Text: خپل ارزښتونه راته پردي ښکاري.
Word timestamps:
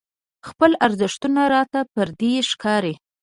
خپل 0.47 0.71
ارزښتونه 0.85 1.41
راته 1.53 1.79
پردي 1.93 2.31
ښکاري. 2.49 2.93